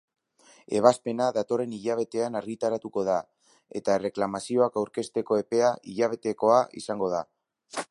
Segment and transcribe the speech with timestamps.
[0.77, 3.19] Ebazpena datorren hilabetean argitaratuko da,
[3.81, 7.25] eta erreklamazioak aurkezteko epea hilabetekoa izango da.